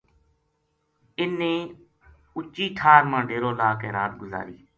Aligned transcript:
اِنھ 1.19 1.35
نے 1.39 1.53
اُچی 2.35 2.65
ٹھار 2.77 3.01
ما 3.11 3.19
ڈیرو 3.27 3.51
لاہ 3.59 3.73
کے 3.81 3.89
رات 3.95 4.11
گزاری 4.21 4.57